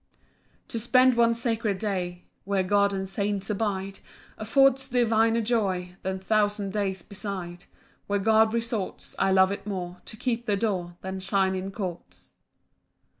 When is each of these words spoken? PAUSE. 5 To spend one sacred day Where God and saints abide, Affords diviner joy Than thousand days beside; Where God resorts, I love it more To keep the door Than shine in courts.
PAUSE. 0.01 0.61
5 0.63 0.67
To 0.69 0.79
spend 0.79 1.13
one 1.13 1.33
sacred 1.35 1.77
day 1.77 2.23
Where 2.43 2.63
God 2.63 2.91
and 2.91 3.07
saints 3.07 3.51
abide, 3.51 3.99
Affords 4.35 4.89
diviner 4.89 5.41
joy 5.41 5.95
Than 6.01 6.17
thousand 6.17 6.73
days 6.73 7.03
beside; 7.03 7.65
Where 8.07 8.17
God 8.17 8.51
resorts, 8.51 9.15
I 9.19 9.31
love 9.31 9.51
it 9.51 9.67
more 9.67 10.01
To 10.05 10.17
keep 10.17 10.47
the 10.47 10.57
door 10.57 10.97
Than 11.01 11.19
shine 11.19 11.53
in 11.53 11.69
courts. 11.69 12.31